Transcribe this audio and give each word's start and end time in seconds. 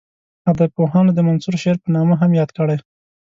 ادبپوهانو 0.49 1.11
د 1.13 1.19
منثور 1.27 1.55
شعر 1.63 1.77
په 1.83 1.89
نامه 1.95 2.15
هم 2.21 2.31
یاد 2.39 2.49
کړی. 2.57 2.77